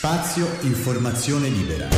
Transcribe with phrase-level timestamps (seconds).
[0.00, 1.88] Spazio Informazione Libera.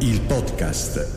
[0.00, 1.08] Il podcast.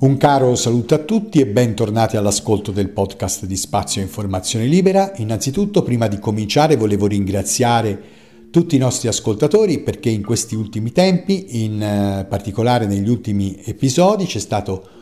[0.00, 5.12] Un caro saluto a tutti e bentornati all'ascolto del podcast di Spazio Informazione Libera.
[5.18, 8.02] Innanzitutto, prima di cominciare, volevo ringraziare
[8.50, 14.24] tutti i nostri ascoltatori perché in questi ultimi tempi, in eh, particolare negli ultimi episodi,
[14.24, 14.99] c'è stato un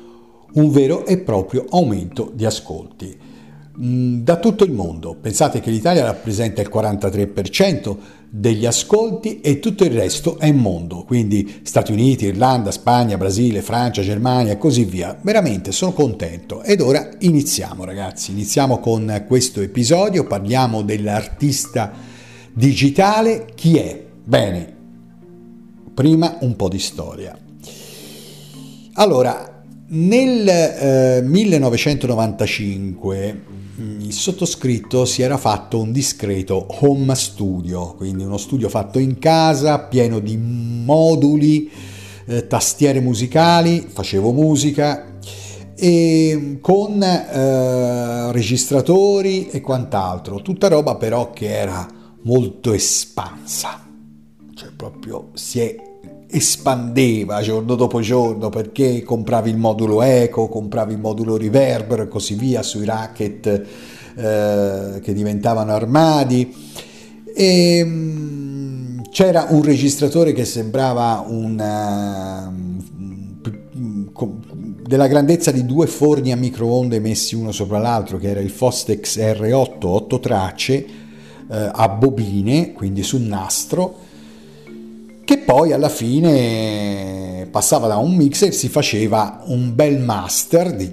[0.70, 3.16] vero e proprio aumento di ascolti
[3.80, 5.16] mm, da tutto il mondo.
[5.20, 7.96] Pensate che l'Italia rappresenta il 43%
[8.30, 14.02] degli ascolti e tutto il resto è mondo, quindi Stati Uniti, Irlanda, Spagna, Brasile, Francia,
[14.02, 15.18] Germania e così via.
[15.22, 16.62] Veramente sono contento.
[16.62, 21.92] Ed ora iniziamo ragazzi, iniziamo con questo episodio, parliamo dell'artista
[22.52, 23.46] digitale.
[23.54, 24.04] Chi è?
[24.24, 24.76] Bene,
[25.94, 27.36] prima un po' di storia.
[28.94, 29.57] Allora,
[29.90, 33.42] nel eh, 1995
[33.80, 39.18] mm, il sottoscritto si era fatto un discreto home studio, quindi uno studio fatto in
[39.18, 41.70] casa, pieno di moduli,
[42.26, 45.16] eh, tastiere musicali, facevo musica
[45.74, 51.86] e con eh, registratori e quant'altro, tutta roba però che era
[52.22, 53.86] molto espansa,
[54.54, 55.87] cioè proprio si è
[56.30, 62.34] espandeva giorno dopo giorno perché compravi il modulo eco, compravi il modulo reverber e così
[62.34, 63.46] via sui racket
[64.16, 66.54] eh, che diventavano armadi.
[67.34, 72.52] E, mh, c'era un registratore che sembrava una,
[74.86, 79.18] della grandezza di due forni a microonde messi uno sopra l'altro, che era il Fostex
[79.18, 80.86] R8, 8 tracce eh,
[81.72, 84.06] a bobine, quindi sul nastro
[85.28, 90.90] che poi alla fine passava da un mixer, si faceva un bel master di,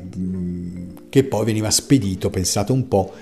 [1.08, 3.14] che poi veniva spedito, pensate un po',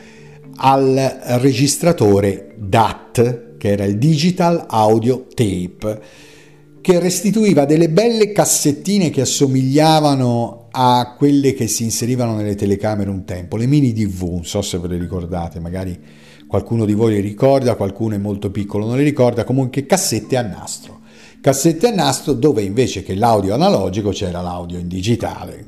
[0.55, 6.01] al registratore DAT, che era il Digital Audio Tape,
[6.81, 13.23] che restituiva delle belle cassettine che assomigliavano a quelle che si inserivano nelle telecamere un
[13.23, 15.95] tempo, le mini DV, non so se ve le ricordate, magari
[16.47, 20.41] qualcuno di voi le ricorda, qualcuno è molto piccolo non le ricorda, comunque cassette a
[20.41, 21.01] nastro
[21.43, 25.65] cassette a nastro dove invece che l'audio analogico c'era l'audio in digitale.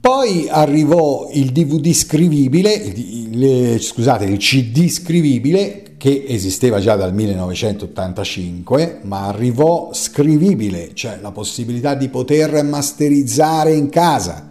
[0.00, 9.00] Poi arrivò il DVD scrivibile, il, scusate, il CD scrivibile che esisteva già dal 1985,
[9.02, 14.48] ma arrivò scrivibile, cioè la possibilità di poter masterizzare in casa.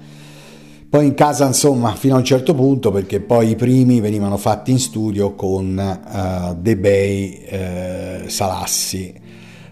[0.87, 4.69] Poi in casa, insomma, fino a un certo punto, perché poi i primi venivano fatti
[4.69, 9.25] in studio con uh, De Bay uh, Salassi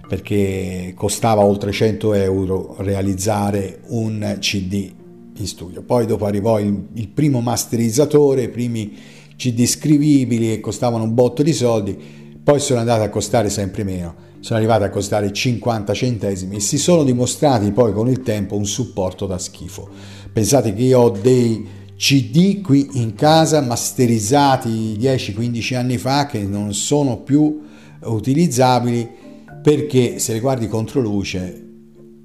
[0.07, 4.91] perché costava oltre 100 euro realizzare un CD
[5.37, 5.81] in studio.
[5.81, 8.93] Poi dopo arrivò il, il primo masterizzatore, i primi
[9.35, 11.97] CD scrivibili che costavano un botto di soldi,
[12.43, 16.77] poi sono andati a costare sempre meno, sono arrivati a costare 50 centesimi e si
[16.77, 19.89] sono dimostrati poi con il tempo un supporto da schifo.
[20.31, 26.73] Pensate che io ho dei CD qui in casa masterizzati 10-15 anni fa che non
[26.73, 27.61] sono più
[28.01, 29.23] utilizzabili
[29.65, 31.69] perché se le guardi contro luce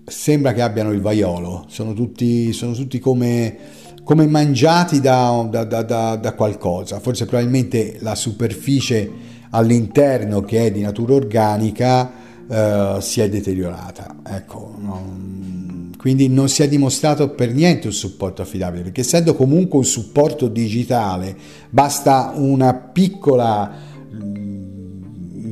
[0.04, 3.56] sembra che abbiano il vaiolo, sono tutti, sono tutti come,
[4.04, 9.10] come, mangiati da, da, da, da, qualcosa, forse probabilmente la superficie
[9.52, 12.12] all'interno che è di natura organica
[12.46, 14.16] eh, si è deteriorata.
[14.22, 19.78] Ecco, non, quindi non si è dimostrato per niente un supporto affidabile, perché essendo comunque
[19.78, 21.34] un supporto digitale,
[21.70, 23.88] basta una piccola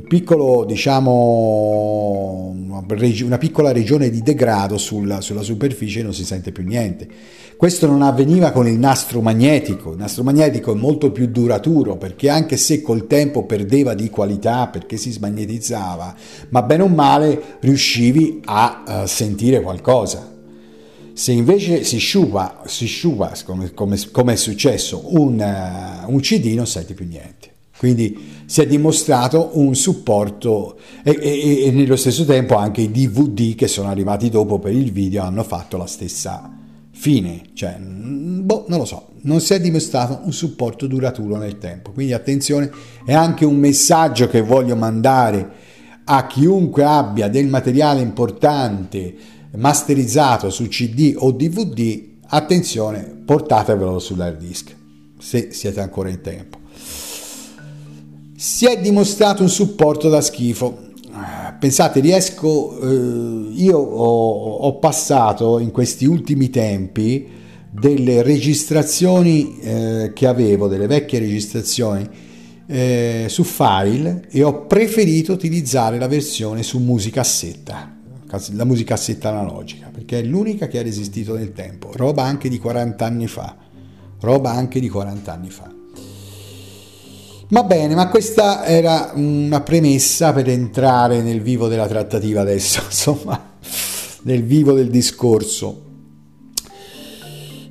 [0.08, 7.06] piccolo, diciamo, una piccola regione di degrado sulla, sulla superficie non si sente più niente.
[7.56, 12.28] Questo non avveniva con il nastro magnetico, il nastro magnetico è molto più duraturo perché
[12.28, 16.14] anche se col tempo perdeva di qualità perché si smagnetizzava,
[16.50, 20.36] ma bene o male riuscivi a uh, sentire qualcosa.
[21.12, 26.54] Se invece si sciupa, si sciupa come, come, come, è successo, un, uh, un CD
[26.54, 27.56] non senti più niente.
[27.78, 33.54] Quindi si è dimostrato un supporto e, e, e, nello stesso tempo anche i DVD
[33.54, 36.52] che sono arrivati dopo per il video hanno fatto la stessa
[36.90, 41.92] fine, cioè boh, non lo so, non si è dimostrato un supporto duraturo nel tempo.
[41.92, 42.68] Quindi attenzione,
[43.04, 45.48] è anche un messaggio che voglio mandare
[46.02, 49.14] a chiunque abbia del materiale importante
[49.56, 54.74] masterizzato su CD o DVD, attenzione, portatevelo sull'hard disk
[55.16, 56.58] se siete ancora in tempo
[58.38, 60.86] si è dimostrato un supporto da schifo.
[61.58, 67.26] pensate, riesco, eh, io ho, ho, passato in questi ultimi tempi
[67.68, 72.08] delle registrazioni eh, che avevo, delle vecchie registrazioni
[72.66, 77.96] eh, su file e ho preferito utilizzare la versione su musicassetta,
[78.52, 83.04] la musicassetta analogica, perché è l'unica che ha resistito nel tempo, roba anche di 40
[83.04, 83.56] anni fa,
[84.20, 85.77] roba anche di 40 anni fa.
[87.50, 93.52] Va bene, ma questa era una premessa per entrare nel vivo della trattativa adesso, insomma,
[94.24, 95.84] nel vivo del discorso.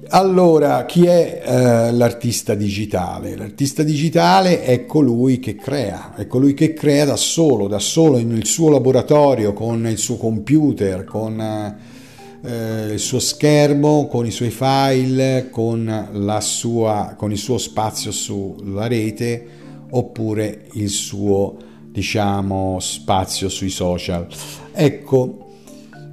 [0.09, 3.35] Allora, chi è eh, l'artista digitale?
[3.35, 8.45] L'artista digitale è colui che crea, è colui che crea da solo, da solo nel
[8.45, 15.49] suo laboratorio, con il suo computer, con eh, il suo schermo, con i suoi file,
[15.51, 21.57] con, sua, con il suo spazio sulla rete oppure il suo
[21.89, 24.27] diciamo spazio sui social.
[24.71, 25.47] Ecco,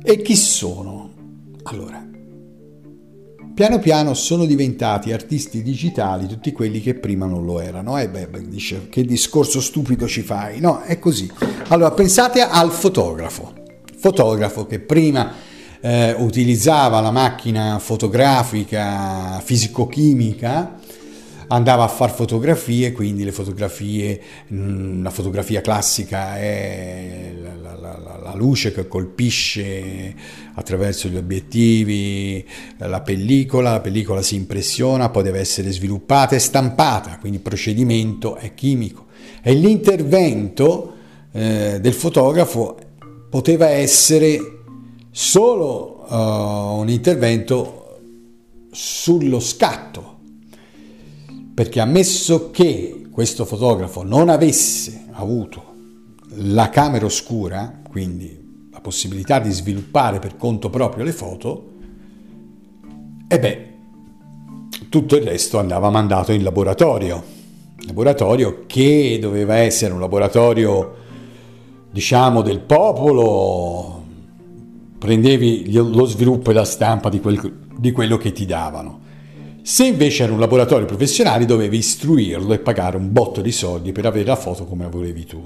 [0.03, 1.11] e chi sono?
[1.65, 2.05] Allora,
[3.55, 7.99] piano piano sono diventati artisti digitali tutti quelli che prima non lo erano.
[7.99, 10.61] Eh beh, beh, dice, che discorso stupido ci fai?
[10.61, 11.31] No, è così.
[11.69, 13.53] Allora, pensate al fotografo.
[13.97, 15.33] Fotografo che prima
[15.81, 20.81] eh, utilizzava la macchina fotografica fisico-chimica
[21.55, 24.21] andava a fare fotografie, quindi le fotografie,
[24.53, 30.15] mm, la fotografia classica è la, la, la, luce che colpisce
[30.55, 32.45] attraverso gli obiettivi,
[32.79, 38.35] la pellicola, la pellicola si impressiona, poi deve essere sviluppata e stampata, quindi il procedimento
[38.35, 39.07] è chimico.
[39.41, 40.95] E l'intervento
[41.33, 42.77] eh, del fotografo
[43.31, 44.63] poteva essere
[45.11, 47.99] solo uh, un intervento
[48.73, 50.14] sullo scatto,
[51.55, 55.73] perché ammesso che questo fotografo non avesse avuto
[56.39, 61.71] la camera oscura, quindi la possibilità di sviluppare per conto proprio le foto,
[63.29, 63.73] e beh,
[64.89, 67.23] tutto il resto andava mandato in laboratorio.
[67.87, 70.95] Laboratorio che doveva essere un laboratorio,
[71.91, 74.03] diciamo, del popolo,
[74.99, 79.03] prendevi lo sviluppo e la stampa di, quel, di quello che ti davano.
[79.67, 84.05] Se invece era un laboratorio professionale dovevi istruirlo e pagare un botto di soldi per
[84.05, 85.43] avere la foto come la volevi tu.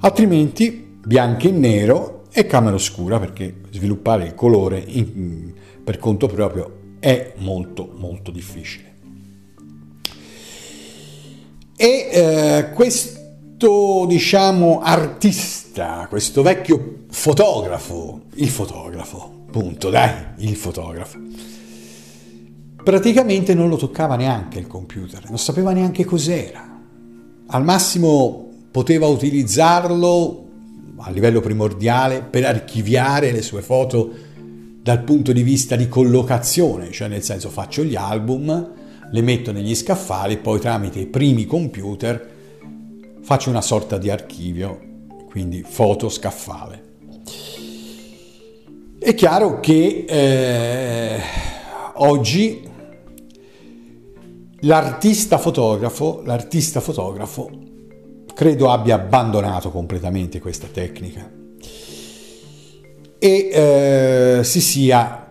[0.00, 5.52] Altrimenti bianco e nero e camera oscura perché sviluppare il colore in,
[5.84, 8.94] per conto proprio è molto molto difficile.
[11.76, 21.18] E eh, questo diciamo artista, questo vecchio fotografo, il fotografo, punto, dai, il fotografo
[22.86, 26.78] praticamente non lo toccava neanche il computer, non sapeva neanche cos'era.
[27.48, 30.44] Al massimo poteva utilizzarlo
[30.98, 34.12] a livello primordiale per archiviare le sue foto
[34.80, 38.70] dal punto di vista di collocazione, cioè nel senso faccio gli album,
[39.10, 42.34] le metto negli scaffali poi tramite i primi computer
[43.20, 44.80] faccio una sorta di archivio,
[45.28, 46.84] quindi foto scaffale.
[48.96, 51.20] È chiaro che eh,
[51.94, 52.74] oggi
[54.60, 57.50] L'artista fotografo, l'artista fotografo
[58.32, 61.30] credo abbia abbandonato completamente questa tecnica.
[63.18, 65.26] E eh, si sia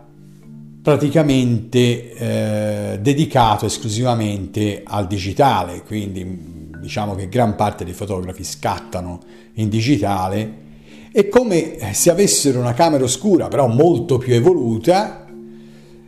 [0.81, 9.19] praticamente eh, dedicato esclusivamente al digitale, quindi diciamo che gran parte dei fotografi scattano
[9.53, 10.63] in digitale.
[11.11, 15.25] E come se avessero una camera oscura però molto più evoluta,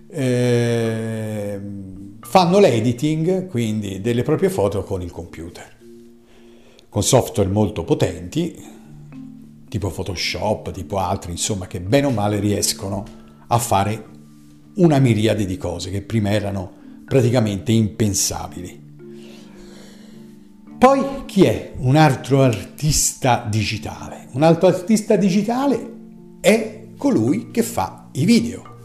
[0.09, 1.59] eh,
[2.29, 5.77] fanno l'editing quindi delle proprie foto con il computer,
[6.89, 8.53] con software molto potenti,
[9.69, 13.05] tipo Photoshop, tipo altri, insomma, che bene o male riescono
[13.47, 14.05] a fare
[14.75, 16.69] una miriade di cose che prima erano
[17.05, 18.85] praticamente impensabili.
[20.77, 24.27] Poi chi è un altro artista digitale?
[24.33, 25.93] Un altro artista digitale
[26.41, 28.75] è colui che fa i video.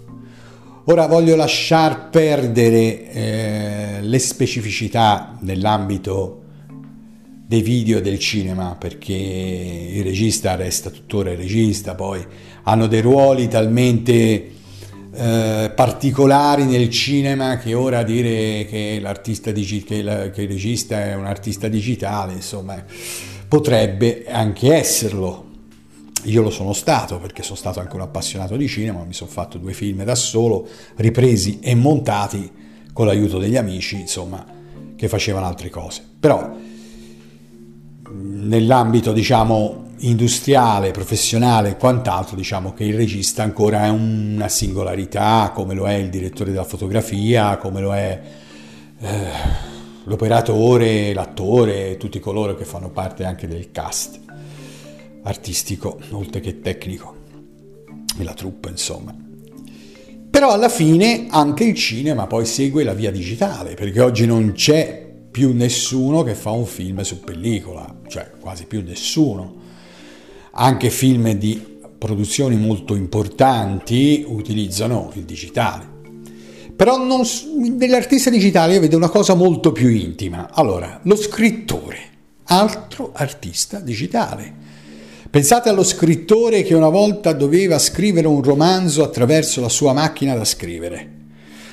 [0.87, 6.41] Ora voglio lasciar perdere eh, le specificità nell'ambito
[7.47, 12.27] dei video del cinema perché il regista resta tuttora il regista, poi
[12.65, 14.51] hanno dei ruoli talmente
[15.15, 21.01] eh, particolari nel cinema che ora dire che, l'artista digi- che, la, che il regista
[21.01, 22.83] è un artista digitale, insomma,
[23.47, 25.51] potrebbe anche esserlo,
[26.25, 29.59] io lo sono stato perché sono stato anche un appassionato di cinema, mi sono fatto
[29.59, 32.50] due film da solo, ripresi e montati
[32.93, 34.45] con l'aiuto degli amici, insomma,
[34.95, 36.05] che facevano altre cose.
[36.21, 36.55] Però
[38.11, 45.75] nell'ambito, diciamo, industriale, professionale e quant'altro, diciamo che il regista ancora è una singolarità, come
[45.75, 48.21] lo è il direttore della fotografia, come lo è
[49.00, 49.31] eh,
[50.05, 54.22] l'operatore, l'attore, tutti coloro che fanno parte anche del cast
[55.23, 57.17] artistico, oltre che tecnico,
[58.19, 59.14] e la troupe, insomma.
[60.31, 65.11] Però alla fine anche il cinema poi segue la via digitale, perché oggi non c'è
[65.31, 69.61] più nessuno che fa un film su pellicola, cioè quasi più nessuno.
[70.52, 75.88] Anche film di produzioni molto importanti utilizzano il digitale.
[76.75, 77.23] Però non,
[77.76, 80.49] nell'artista digitale io vedo una cosa molto più intima.
[80.50, 81.99] Allora, lo scrittore,
[82.45, 84.62] altro artista digitale.
[85.33, 90.45] Pensate allo scrittore che una volta doveva scrivere un romanzo attraverso la sua macchina da
[90.45, 91.11] scrivere.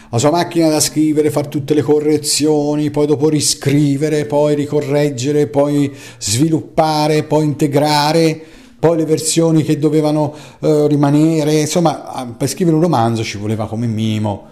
[0.10, 5.94] La sua macchina da scrivere, fare tutte le correzioni, poi dopo riscrivere, poi ricorreggere, poi
[6.20, 8.42] sviluppare, poi integrare,
[8.80, 11.60] poi le versioni che dovevano eh, rimanere.
[11.60, 14.48] Insomma, per scrivere un romanzo ci voleva come minimo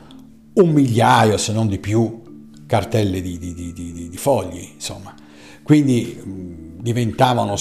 [0.56, 2.24] un migliaio, se non di più,
[2.66, 3.72] cartelle di, di, di,
[4.10, 5.16] di fogli, insomma.
[5.64, 7.56] Quindi mh, diventavano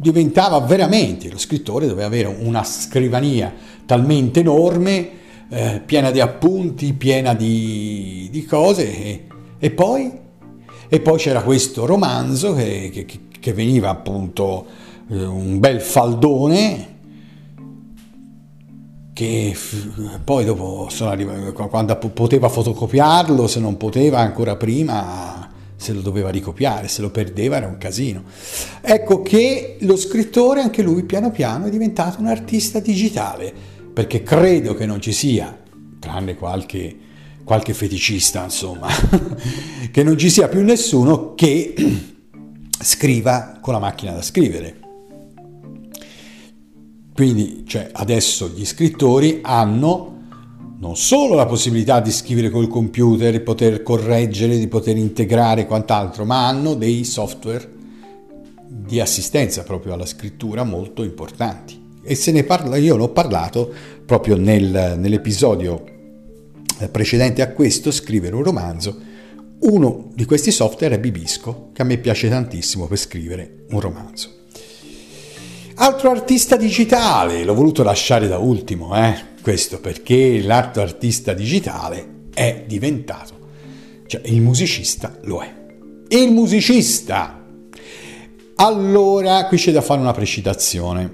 [0.00, 3.52] diventava veramente, lo scrittore doveva avere una scrivania
[3.84, 5.10] talmente enorme,
[5.50, 9.26] eh, piena di appunti, piena di, di cose, e,
[9.58, 10.10] e, poi,
[10.88, 13.06] e, poi, c'era questo romanzo che, che,
[13.38, 14.64] che veniva appunto
[15.10, 16.88] eh, un bel faldone,
[19.12, 19.54] che
[20.24, 20.88] poi dopo
[21.68, 25.49] quando poteva fotocopiarlo, se non poteva ancora prima
[25.80, 28.24] se lo doveva ricopiare, se lo perdeva era un casino.
[28.82, 33.50] Ecco che lo scrittore, anche lui piano piano, è diventato un artista digitale,
[33.90, 35.58] perché credo che non ci sia,
[35.98, 36.94] tranne qualche,
[37.44, 38.88] qualche feticista, insomma,
[39.90, 41.72] che non ci sia più nessuno che
[42.78, 44.76] scriva con la macchina da scrivere.
[47.14, 50.19] Quindi cioè, adesso gli scrittori hanno
[50.80, 56.24] non solo la possibilità di scrivere col computer, di poter correggere, di poter integrare quant'altro,
[56.24, 57.68] ma hanno dei software
[58.66, 61.78] di assistenza proprio alla scrittura molto importanti.
[62.02, 63.70] E se ne parla, io l'ho parlato
[64.06, 65.84] proprio nel, nell'episodio
[66.90, 68.98] precedente a questo, scrivere un romanzo.
[69.58, 74.30] Uno di questi software è Bibisco, che a me piace tantissimo per scrivere un romanzo.
[75.74, 79.28] Altro artista digitale, l'ho voluto lasciare da ultimo, eh?
[79.42, 83.34] Questo perché l'arte artista digitale è diventato,
[84.06, 85.54] cioè il musicista lo è.
[86.08, 87.42] Il musicista!
[88.56, 91.12] Allora, qui c'è da fare una precisazione.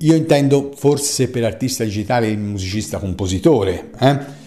[0.00, 4.41] Io intendo forse per artista digitale il musicista compositore, eh?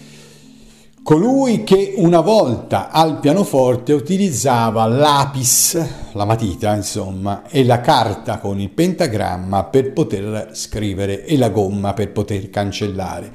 [1.06, 5.80] Colui che una volta al pianoforte utilizzava l'apis,
[6.14, 11.94] la matita insomma, e la carta con il pentagramma per poter scrivere e la gomma
[11.94, 13.32] per poter cancellare.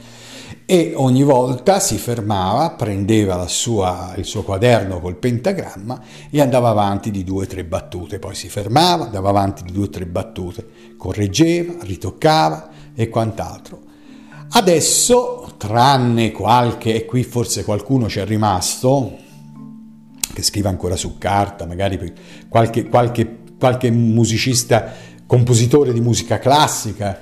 [0.67, 7.13] E ogni volta si fermava, prendeva sua, il suo quaderno col pentagramma e andava avanti
[7.13, 8.19] di due o tre battute.
[8.19, 13.90] Poi si fermava, andava avanti di due o tre battute, correggeva, ritoccava e quant'altro
[14.53, 19.17] Adesso, tranne qualche, e qui forse qualcuno c'è rimasto,
[20.33, 22.13] che scrive ancora su carta, magari
[22.49, 24.93] qualche, qualche, qualche musicista,
[25.25, 27.17] compositore di musica classica,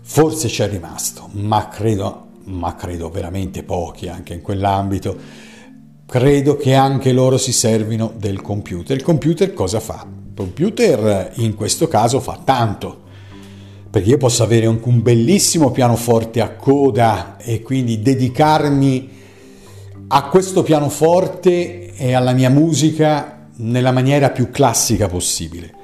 [0.00, 5.18] forse c'è rimasto, ma credo, ma credo veramente pochi anche in quell'ambito.
[6.06, 8.96] Credo che anche loro si servino del computer.
[8.96, 10.06] Il computer cosa fa?
[10.08, 13.08] Il computer in questo caso fa tanto
[13.90, 19.10] perché io posso avere anche un bellissimo pianoforte a coda e quindi dedicarmi
[20.08, 25.74] a questo pianoforte e alla mia musica nella maniera più classica possibile.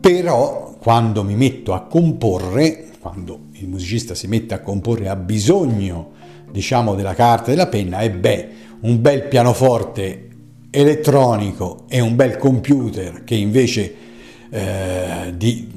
[0.00, 6.12] Però quando mi metto a comporre, quando il musicista si mette a comporre ha bisogno,
[6.50, 8.48] diciamo, della carta e della penna e beh,
[8.80, 10.28] un bel pianoforte
[10.70, 13.94] elettronico e un bel computer che invece
[14.50, 15.70] eh, di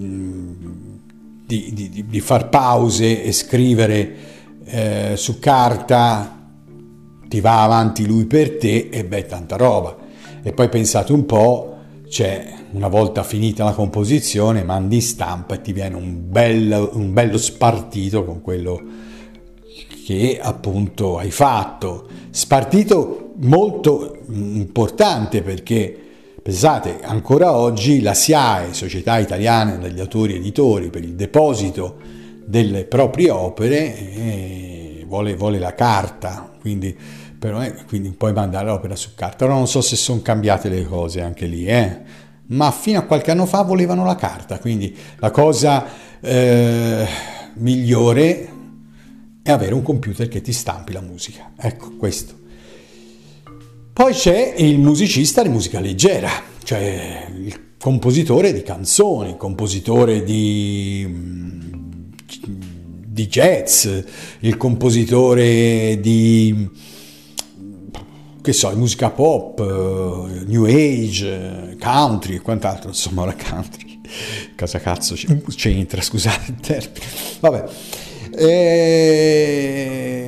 [1.47, 4.15] di, di, di far pause e scrivere
[4.65, 6.45] eh, su carta
[7.25, 9.95] ti va avanti lui per te e beh tanta roba.
[10.43, 11.75] E poi pensate un po'
[12.09, 17.37] c'è una volta finita la composizione mandi stampa e ti viene un, bel, un bello
[17.37, 18.81] spartito con quello
[20.05, 22.07] che appunto hai fatto.
[22.29, 26.06] Spartito molto importante perché
[26.47, 31.97] Pensate, ancora oggi la SIAE, Società Italiana degli Autori Editori, per il deposito
[32.45, 36.97] delle proprie opere, eh, vuole, vuole, la carta, quindi,
[37.37, 39.43] però, eh, quindi puoi mandare l'opera su carta.
[39.43, 41.99] Ora non so se sono cambiate le cose anche lì, eh?
[42.45, 45.85] ma fino a qualche anno fa volevano la carta, quindi la cosa
[46.21, 47.05] eh,
[47.55, 48.49] migliore
[49.43, 51.51] è avere un computer che ti stampi la musica.
[51.57, 52.45] Ecco questo.
[53.97, 56.29] Poi c'è il musicista di musica leggera,
[56.63, 61.03] cioè il compositore di canzoni, compositore di,
[63.07, 63.87] di jazz,
[64.41, 66.69] il compositore di
[68.39, 73.99] che so, musica pop, eh, new age, country e quant'altro, insomma la country,
[74.55, 75.15] cosa cazzo
[75.55, 77.05] c'entra, scusate il termine,
[77.39, 77.65] vabbè.
[78.35, 80.26] E...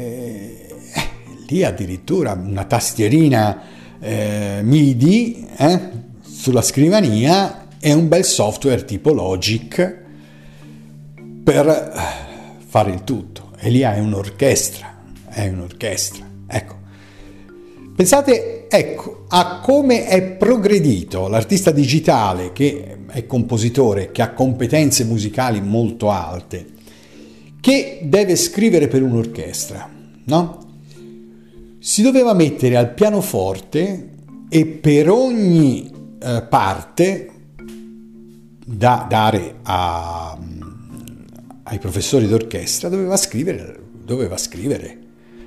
[1.49, 3.61] Eh, lì addirittura una tastierina
[3.99, 5.79] eh, MIDI eh,
[6.21, 9.97] sulla scrivania e un bel software tipo Logic
[11.43, 11.93] per
[12.67, 13.51] fare il tutto.
[13.57, 16.27] E lì hai un'orchestra, è un'orchestra.
[16.47, 16.77] Ecco,
[17.95, 25.59] Pensate ecco, a come è progredito l'artista digitale che è compositore, che ha competenze musicali
[25.59, 26.65] molto alte,
[27.59, 29.89] che deve scrivere per un'orchestra,
[30.23, 30.68] no?
[31.81, 34.09] Si doveva mettere al pianoforte
[34.49, 35.89] e per ogni
[36.21, 37.29] eh, parte
[38.65, 40.37] da dare a,
[41.63, 44.97] ai professori d'orchestra doveva scrivere, doveva scrivere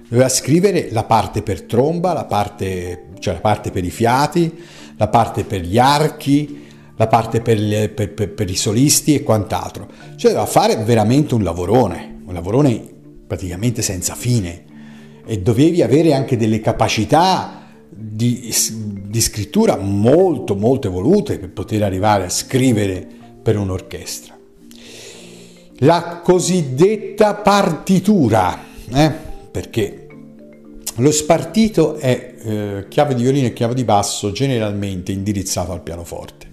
[0.08, 4.58] doveva scrivere la parte per tromba, la parte, cioè la parte per i fiati,
[4.96, 9.22] la parte per gli archi, la parte per, gli, per, per, per i solisti e
[9.22, 9.88] quant'altro.
[10.16, 12.82] Cioè doveva fare veramente un lavorone, un lavorone
[13.26, 14.70] praticamente senza fine
[15.24, 18.52] e dovevi avere anche delle capacità di,
[19.06, 23.06] di, scrittura molto molto evolute per poter arrivare a scrivere
[23.42, 24.38] per un'orchestra.
[25.78, 29.12] La cosiddetta partitura, eh?
[29.50, 30.06] perché
[30.96, 36.46] lo spartito è eh, chiave di violino e chiave di basso generalmente indirizzato al pianoforte,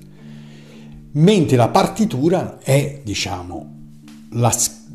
[1.13, 3.77] mentre la partitura è, diciamo,
[4.33, 4.51] la,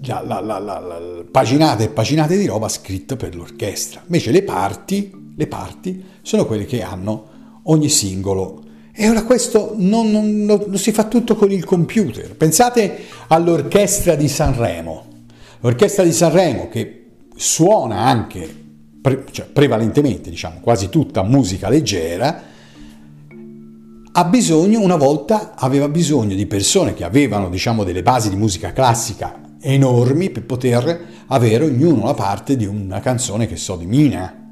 [0.06, 4.02] la, la, la paginate e paginate di roba scritta per l'orchestra.
[4.04, 8.62] Invece le parti, le parti sono quelle che hanno ogni singolo.
[8.92, 12.36] E ora questo non, non, non, si fa tutto con il computer.
[12.36, 15.06] Pensate all'orchestra di Sanremo.
[15.60, 18.62] L'orchestra di Sanremo che suona anche
[19.00, 22.52] pre, cioè prevalentemente, diciamo, quasi tutta musica leggera,
[24.16, 28.72] ha bisogno, una volta aveva bisogno di persone che avevano, diciamo, delle basi di musica
[28.72, 34.42] classica enormi per poter avere ognuno la parte di una canzone che so di Mina.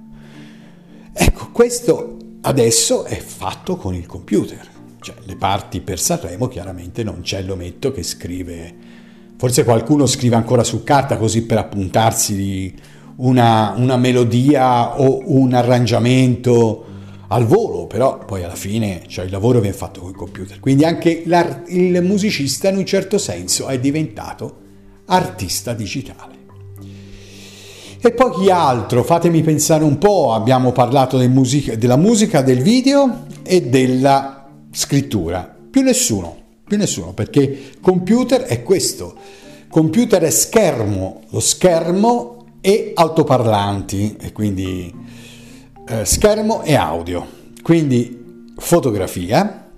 [1.12, 4.70] Ecco, questo adesso è fatto con il computer.
[5.00, 8.74] Cioè, le parti per Sanremo chiaramente non c'è l'ometto che scrive.
[9.36, 12.74] Forse qualcuno scrive ancora su carta così per appuntarsi
[13.16, 16.86] una, una melodia o un arrangiamento
[17.28, 20.60] al volo, però poi alla fine cioè, il lavoro viene fatto con il computer.
[20.60, 21.24] Quindi anche
[21.66, 24.60] il musicista in un certo senso è diventato
[25.12, 26.40] artista digitale.
[28.00, 29.04] E poi chi altro?
[29.04, 35.54] Fatemi pensare un po', abbiamo parlato del musica, della musica, del video e della scrittura.
[35.70, 39.14] Più nessuno, più nessuno, perché computer è questo.
[39.68, 44.92] Computer è schermo, lo schermo e altoparlanti, e quindi
[45.86, 47.26] eh, schermo e audio,
[47.62, 49.68] quindi fotografia,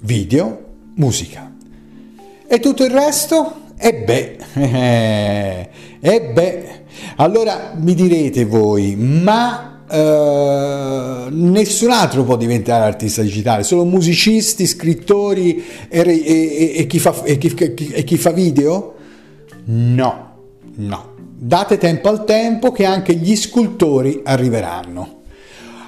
[0.00, 1.52] video, musica.
[2.46, 3.62] E tutto il resto?
[3.76, 4.36] E beh,
[6.00, 6.82] e beh,
[7.16, 15.62] allora mi direte voi, ma Uh, nessun altro può diventare artista digitale, solo musicisti, scrittori
[15.88, 18.94] e, e, e, chi, fa, chi, e chi fa video?
[19.66, 20.36] No,
[20.76, 21.14] no
[21.46, 25.22] date tempo al tempo che anche gli scultori arriveranno.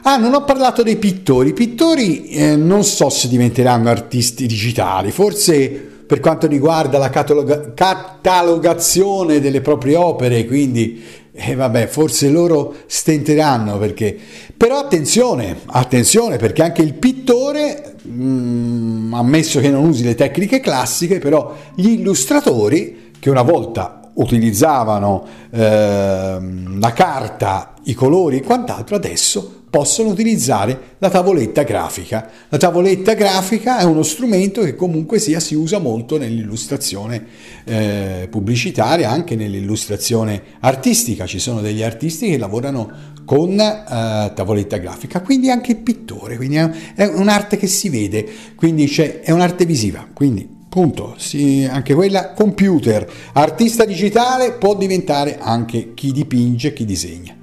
[0.03, 1.49] Ah, non ho parlato dei pittori.
[1.49, 7.73] I pittori eh, non so se diventeranno artisti digitali, forse per quanto riguarda la cataloga-
[7.75, 14.17] catalogazione delle proprie opere, quindi eh, vabbè, forse loro stenteranno perché...
[14.57, 20.61] Però attenzione, attenzione perché anche il pittore, mh, mm, ammesso che non usi le tecniche
[20.61, 26.39] classiche, però gli illustratori che una volta utilizzavano eh,
[26.79, 32.31] la carta, i colori e quant'altro, adesso possono utilizzare la tavoletta grafica.
[32.49, 37.27] La tavoletta grafica è uno strumento che comunque sia si usa molto nell'illustrazione
[37.65, 41.27] eh, pubblicitaria, anche nell'illustrazione artistica.
[41.27, 42.91] Ci sono degli artisti che lavorano
[43.27, 48.87] con eh, tavoletta grafica, quindi anche il pittore, quindi è un'arte che si vede, quindi
[48.87, 50.09] è un'arte visiva.
[50.11, 51.15] Quindi Punto.
[51.17, 53.11] Sì, anche quella computer.
[53.33, 57.35] Artista digitale può diventare anche chi dipinge, chi disegna.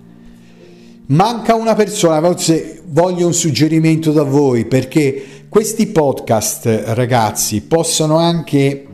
[1.13, 8.87] Manca una persona, forse voglio un suggerimento da voi perché questi podcast, ragazzi, possono anche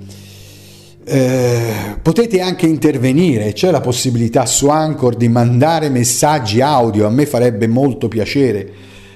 [1.05, 7.25] eh, potete anche intervenire, c'è la possibilità su Anchor di mandare messaggi audio, a me
[7.25, 8.69] farebbe molto piacere.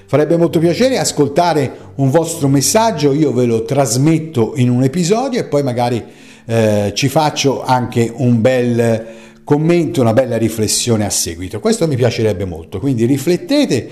[0.06, 5.44] Farebbe molto piacere ascoltare un vostro messaggio, io ve lo trasmetto in un episodio e
[5.44, 6.02] poi magari
[6.46, 11.60] eh, ci faccio anche un bel commento, una bella riflessione a seguito.
[11.60, 13.88] Questo mi piacerebbe molto, quindi riflettete,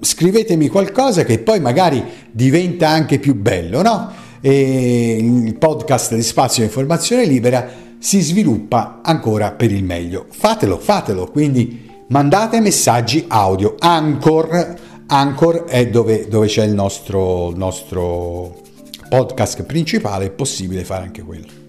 [0.00, 4.22] scrivetemi qualcosa che poi magari diventa anche più bello, no?
[4.46, 7.66] e il podcast di Spazio di Informazione Libera
[7.98, 10.26] si sviluppa ancora per il meglio.
[10.28, 13.74] Fatelo, fatelo, quindi mandate messaggi audio.
[13.78, 14.74] Anchor,
[15.06, 18.60] Anchor è dove, dove c'è il nostro, il nostro
[19.08, 21.63] podcast principale, è possibile fare anche quello.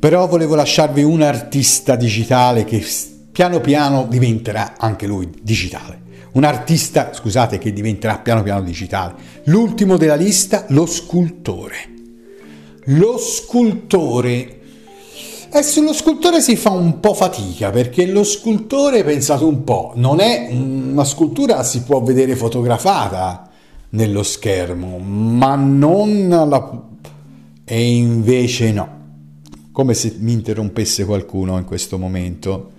[0.00, 2.84] Però volevo lasciarvi un artista digitale che
[3.30, 6.00] piano piano diventerà anche lui digitale
[6.32, 9.14] un artista, scusate, che diventerà piano piano digitale.
[9.44, 11.76] L'ultimo della lista, lo scultore.
[12.84, 14.58] Lo scultore.
[15.52, 20.20] E sullo scultore si fa un po' fatica perché lo scultore, pensate un po', non
[20.20, 23.50] è una scultura, si può vedere fotografata
[23.90, 26.82] nello schermo, ma non la...
[27.64, 28.98] E invece no.
[29.80, 32.72] Come se mi interrompesse qualcuno in questo momento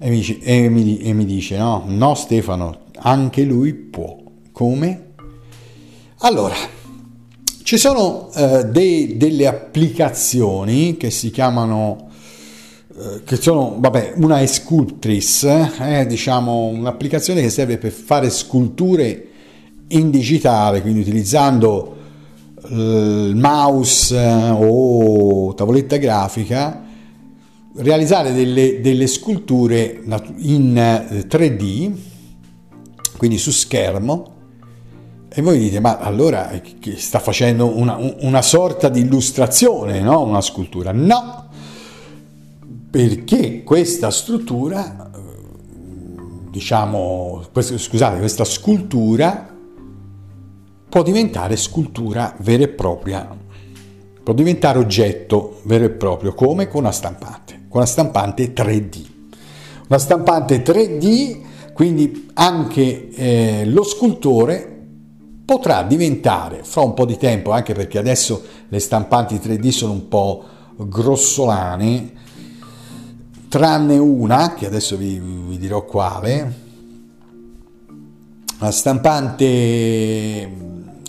[0.00, 4.18] e mi, dice, e, mi, e mi dice, no, no Stefano, anche lui può.
[4.50, 5.12] Come?
[6.16, 6.56] Allora,
[7.62, 12.08] ci sono eh, dei, delle applicazioni che si chiamano,
[12.96, 19.26] eh, che sono, vabbè, una è Sculptris, eh, diciamo un'applicazione che serve per fare sculture
[19.86, 21.97] in digitale, quindi utilizzando
[22.70, 26.86] il mouse eh, o tavoletta grafica
[27.78, 30.00] realizzare delle, delle sculture
[30.38, 30.74] in
[31.28, 31.92] 3D, eh,
[33.16, 34.36] quindi su schermo,
[35.28, 36.62] e voi dite, ma allora eh,
[36.96, 40.22] sta facendo una, una sorta di illustrazione, no?
[40.22, 40.90] Una scultura.
[40.92, 41.48] No,
[42.90, 45.18] perché questa struttura, eh,
[46.50, 49.56] diciamo, scusate, questa scultura
[50.88, 53.36] può diventare scultura vera e propria,
[54.22, 59.06] può diventare oggetto vero e proprio, come con una stampante con la stampante 3D.
[59.88, 64.76] Una stampante 3D, quindi anche eh, lo scultore
[65.44, 70.08] potrà diventare fra un po' di tempo, anche perché adesso le stampanti 3D sono un
[70.08, 70.44] po'
[70.76, 72.12] grossolane,
[73.48, 76.66] tranne una, che adesso vi, vi dirò quale,
[78.58, 79.46] la stampante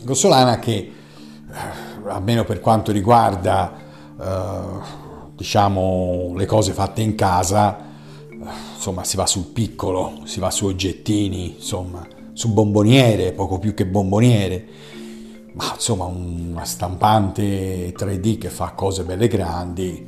[0.03, 3.73] grossolana che, eh, almeno per quanto riguarda
[4.17, 7.77] uh, diciamo, le cose fatte in casa,
[8.75, 13.85] insomma, si va sul piccolo, si va su oggettini, insomma, su bomboniere, poco più che
[13.85, 14.67] bomboniere,
[15.53, 20.07] ma insomma, una stampante 3D che fa cose belle grandi,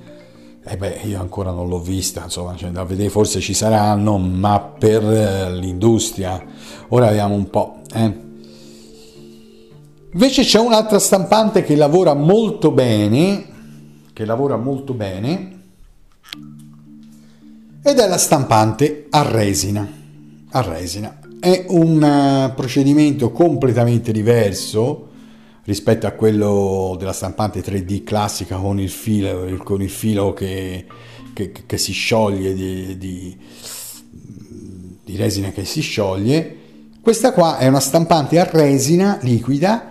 [0.64, 4.60] eh beh, io ancora non l'ho vista, insomma, cioè, da vedere forse ci saranno, ma
[4.60, 6.44] per l'industria,
[6.90, 7.80] ora vediamo un po'.
[7.94, 8.30] Eh.
[10.14, 13.46] Invece c'è un'altra stampante che lavora molto bene,
[14.12, 15.60] che lavora molto bene
[17.82, 19.90] ed è la stampante a resina.
[20.52, 21.18] A resina.
[21.40, 25.08] È un eh, procedimento completamente diverso
[25.64, 30.86] rispetto a quello della stampante 3D classica con il filo, con il filo che,
[31.32, 33.38] che, che si scioglie di, di,
[35.06, 36.58] di resina che si scioglie.
[37.02, 39.91] Questa qua è una stampante a resina liquida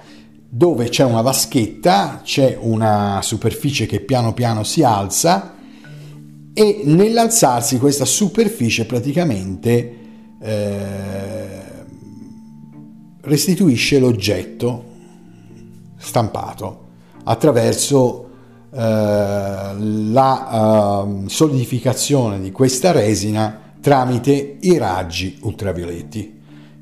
[0.52, 5.54] dove c'è una vaschetta, c'è una superficie che piano piano si alza
[6.52, 9.98] e nell'alzarsi questa superficie praticamente
[10.40, 11.46] eh,
[13.20, 14.84] restituisce l'oggetto
[15.96, 16.88] stampato
[17.22, 18.28] attraverso
[18.72, 26.39] eh, la eh, solidificazione di questa resina tramite i raggi ultravioletti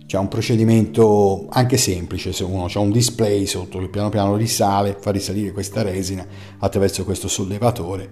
[0.09, 4.97] c'è un procedimento anche semplice, se uno ha un display sotto che piano piano risale,
[4.99, 8.11] fa risalire questa resina attraverso questo sollevatore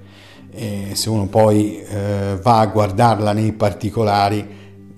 [0.50, 4.46] e se uno poi eh, va a guardarla nei particolari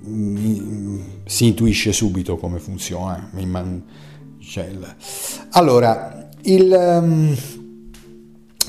[0.00, 3.30] mh, si intuisce subito come funziona.
[5.50, 7.37] Allora, il, um,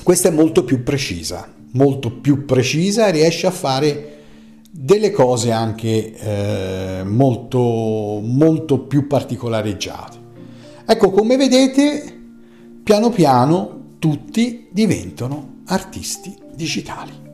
[0.03, 4.17] questa è molto più precisa, molto più precisa riesce a fare
[4.71, 10.17] delle cose anche eh, molto, molto più particolareggiate.
[10.85, 12.17] Ecco, come vedete,
[12.83, 17.27] piano piano tutti diventano artisti digitali.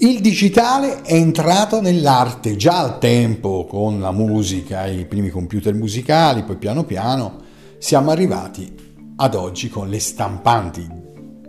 [0.00, 6.44] Il digitale è entrato nell'arte già al tempo con la musica, i primi computer musicali,
[6.44, 7.40] poi piano piano
[7.78, 8.72] siamo arrivati
[9.16, 10.86] ad oggi con le stampanti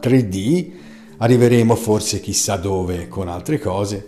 [0.02, 0.72] 3D,
[1.20, 4.08] arriveremo forse chissà dove con altre cose.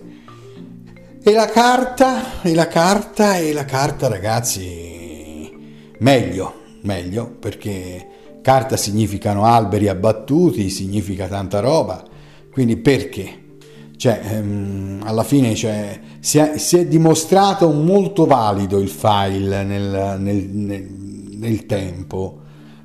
[1.23, 5.51] E la carta, e la carta, e la carta ragazzi,
[5.99, 8.07] meglio, meglio perché
[8.41, 12.03] carta significano alberi abbattuti, significa tanta roba,
[12.51, 13.39] quindi perché?
[13.97, 20.17] Cioè, ehm, alla fine cioè, si, è, si, è, dimostrato molto valido il file nel,
[20.19, 22.39] nel, nel, nel tempo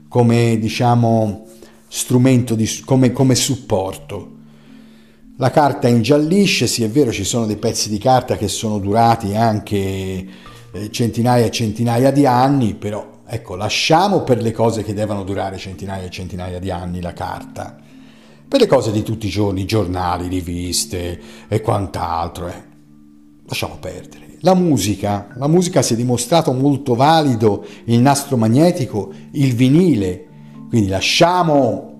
[0.09, 1.47] come diciamo
[1.97, 4.35] strumento di, come, come supporto.
[5.39, 9.35] La carta ingiallisce, sì è vero ci sono dei pezzi di carta che sono durati
[9.35, 9.77] anche
[10.73, 15.57] eh, centinaia e centinaia di anni, però ecco lasciamo per le cose che devono durare
[15.57, 17.79] centinaia e centinaia di anni la carta
[18.47, 22.47] per le cose di tutti i giorni, giornali, riviste e quant'altro.
[22.49, 22.63] Eh.
[23.47, 24.37] Lasciamo perdere.
[24.41, 30.26] La musica, la musica si è dimostrato molto valido, il nastro magnetico, il vinile,
[30.69, 31.97] quindi lasciamo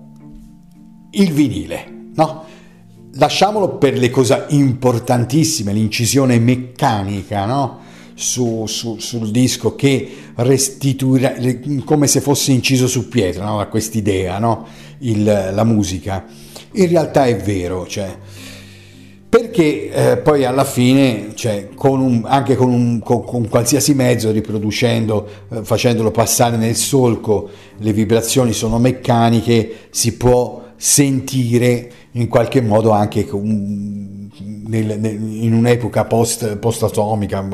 [1.11, 2.43] il vinile, no?
[3.13, 7.85] Lasciamolo per le cose importantissime, l'incisione meccanica, no?
[8.13, 11.35] Su, su, sul disco che restituirà
[11.85, 13.67] come se fosse inciso su pietra, no?
[13.69, 14.65] quest'idea, no?
[14.99, 16.25] Il, la musica.
[16.73, 18.17] In realtà è vero, cioè,
[19.29, 24.31] perché eh, poi alla fine, cioè, con un, anche con, un, con, con, qualsiasi mezzo,
[24.31, 32.61] riproducendo, eh, facendolo passare nel solco, le vibrazioni sono meccaniche, si può sentire in qualche
[32.61, 34.29] modo anche un,
[34.67, 37.47] nel, nel, in un'epoca post, post-atomica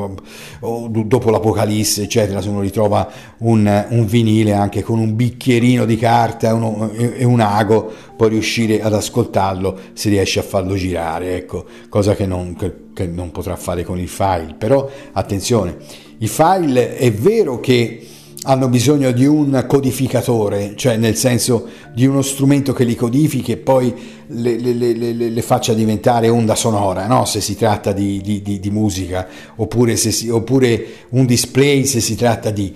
[0.62, 5.98] o dopo l'apocalisse eccetera se uno ritrova un, un, vinile anche con un bicchierino di
[5.98, 11.66] carta uno, e un ago può riuscire ad ascoltarlo se riesce a farlo girare ecco
[11.90, 14.56] cosa che non, che, che non potrà fare con il file.
[14.58, 15.78] Però attenzione
[16.20, 18.08] i file è vero che
[18.44, 23.58] hanno bisogno di un codificatore, cioè nel senso di uno strumento che li codifichi e
[23.58, 23.94] poi
[24.28, 27.26] le, le, le, le faccia diventare onda sonora, no?
[27.26, 32.16] se si tratta di, di, di, di musica, oppure, si, oppure, un display se si
[32.16, 32.74] tratta di...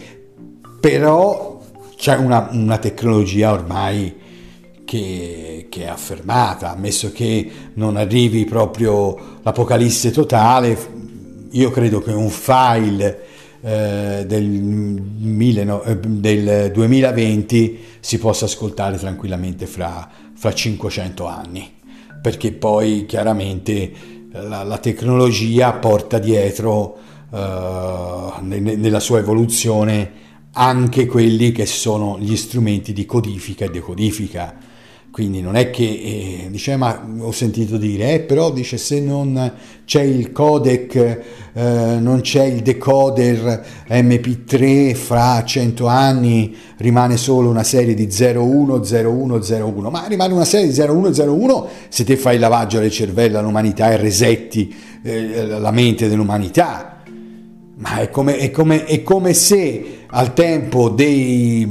[0.79, 1.59] però
[1.97, 4.15] c'è una, una tecnologia ormai
[4.85, 10.95] che, che, è affermata, ammesso che non arrivi proprio l'apocalisse totale,
[11.51, 13.26] io credo che un file
[13.61, 21.71] eh, del, mille, eh, del, 2020 si possa ascoltare tranquillamente fra, fra 500 anni,
[22.21, 23.91] perché poi chiaramente
[24.31, 26.97] la, la tecnologia porta dietro
[27.33, 34.55] eh, nella sua evoluzione anche quelli che sono gli strumenti di codifica e decodifica
[35.11, 39.51] quindi non è che eh, dice, ma ho sentito dire, eh, però dice se non
[39.83, 40.95] c'è il codec,
[41.53, 49.89] eh, non c'è il decoder MP3 fra 100 anni rimane solo una serie di 010101,
[49.89, 53.97] ma rimane una serie di 0101 se te fai il lavaggio del cervello all'umanità e
[53.97, 57.01] resetti eh, la mente dell'umanità.
[57.77, 61.67] Ma è come, è come, è come se al tempo dei,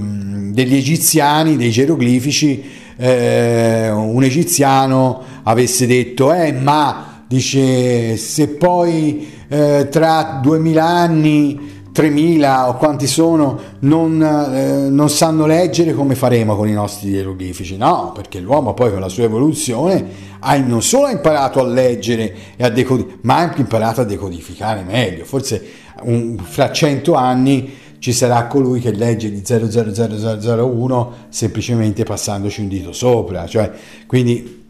[0.53, 9.89] degli egiziani, dei geroglifici, eh, un egiziano avesse detto, eh, ma dice, se poi eh,
[9.91, 16.69] tra 2000 anni 3000 o quanti sono non, eh, non, sanno leggere come faremo con
[16.69, 17.79] i nostri ieroglifici?
[17.79, 20.05] No perché l'uomo poi con la sua evoluzione
[20.41, 24.83] ha non solo imparato a leggere e a decodificare ma ha anche imparato a decodificare
[24.83, 25.25] meglio.
[25.25, 25.65] Forse
[26.03, 32.93] un, fra cento anni ci sarà colui che legge di 00001 semplicemente passandoci un dito
[32.93, 33.47] sopra.
[33.47, 33.71] Cioè,
[34.07, 34.65] quindi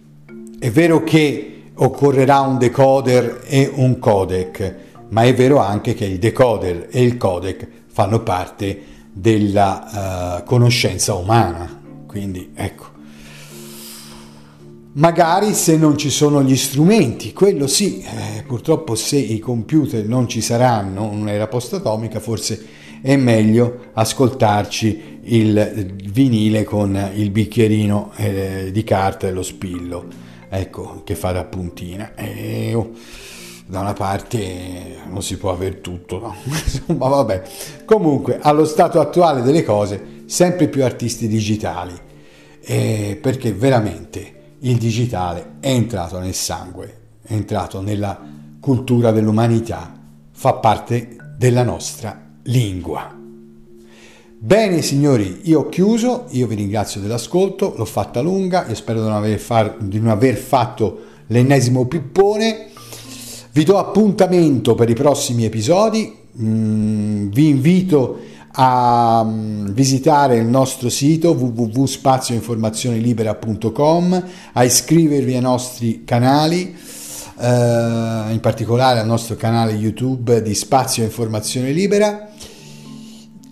[0.58, 4.74] è vero che occorrerà un decoder e un codec,
[5.08, 11.14] ma è vero anche che il decoder e il codec fanno parte della uh, conoscenza
[11.14, 11.82] umana.
[12.06, 12.94] Quindi ecco.
[14.92, 20.26] Magari se non ci sono gli strumenti, quello sì, eh, purtroppo se i computer non
[20.26, 28.84] ci saranno, un'era post-atomica, forse è meglio ascoltarci il vinile con il bicchierino eh, di
[28.84, 30.06] carta e lo spillo,
[30.48, 32.14] ecco, che fa da puntina.
[32.14, 32.92] E, oh,
[33.66, 36.34] da una parte non si può aver tutto, no?
[36.44, 37.42] Insomma, vabbè.
[37.84, 41.94] Comunque, allo stato attuale delle cose, sempre più artisti digitali,
[42.60, 48.18] eh, perché veramente il digitale è entrato nel sangue, è entrato nella
[48.60, 49.92] cultura dell'umanità,
[50.30, 53.14] fa parte della nostra lingua.
[54.38, 59.06] Bene signori, io ho chiuso, io vi ringrazio dell'ascolto, l'ho fatta lunga, io spero di
[59.06, 62.66] non aver, far, di non aver fatto l'ennesimo pippone.
[63.50, 68.18] Vi do appuntamento per i prossimi episodi, mm, vi invito
[68.52, 76.76] a mm, visitare il nostro sito www.spazioinformazionelibera.com, a iscrivervi ai nostri canali,
[77.38, 82.32] eh, in particolare al nostro canale YouTube di Spazio Informazione Libera.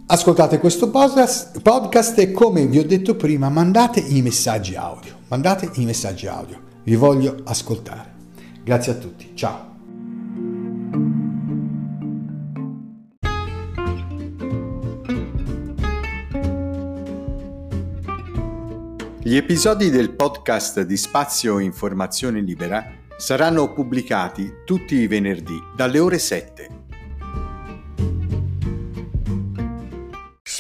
[0.07, 5.87] Ascoltate questo podcast, e come vi ho detto prima mandate i messaggi audio, mandate i
[5.87, 8.13] messaggi audio, vi voglio ascoltare.
[8.63, 9.73] Grazie a tutti, ciao.
[19.23, 22.85] Gli episodi del podcast di Spazio Informazione Libera
[23.17, 26.84] saranno pubblicati tutti i venerdì dalle ore 7.